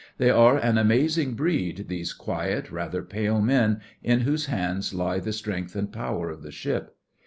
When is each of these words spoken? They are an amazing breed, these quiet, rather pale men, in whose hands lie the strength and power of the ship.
They 0.17 0.31
are 0.31 0.57
an 0.57 0.79
amazing 0.79 1.35
breed, 1.35 1.85
these 1.87 2.11
quiet, 2.11 2.71
rather 2.71 3.03
pale 3.03 3.39
men, 3.39 3.81
in 4.01 4.21
whose 4.21 4.47
hands 4.47 4.95
lie 4.95 5.19
the 5.19 5.31
strength 5.31 5.75
and 5.75 5.93
power 5.93 6.31
of 6.31 6.41
the 6.41 6.49
ship. 6.51 6.97